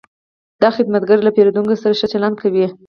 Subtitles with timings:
[0.61, 2.65] دا خدمتګر له پیرودونکو سره ښه چلند کوي.